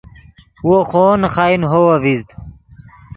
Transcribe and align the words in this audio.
وو 0.67 0.79
خوو 0.89 1.09
نے 1.21 1.27
خائن 1.35 1.61
ہوو 1.71 1.89
اڤزید 1.95 2.29